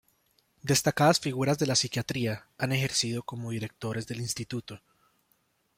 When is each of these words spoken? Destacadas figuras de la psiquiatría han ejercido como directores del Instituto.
Destacadas 0.63 1.19
figuras 1.19 1.59
de 1.59 1.67
la 1.67 1.75
psiquiatría 1.75 2.47
han 2.57 2.71
ejercido 2.71 3.21
como 3.21 3.51
directores 3.51 4.07
del 4.07 4.21
Instituto. 4.21 4.81